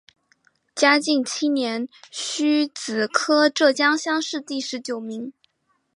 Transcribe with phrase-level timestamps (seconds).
[0.75, 5.31] 嘉靖七年戊子科浙江乡试第十九名。